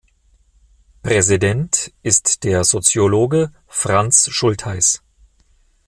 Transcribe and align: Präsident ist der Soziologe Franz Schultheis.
Präsident 1.03 1.93
ist 2.01 2.43
der 2.43 2.63
Soziologe 2.63 3.51
Franz 3.67 4.29
Schultheis. 4.31 5.03